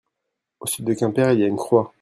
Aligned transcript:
Au 0.59 0.65
sud 0.65 0.85
de 0.85 0.95
Quimper 0.95 1.31
il 1.33 1.41
y 1.41 1.43
a 1.43 1.47
une 1.47 1.57
croix. 1.57 1.87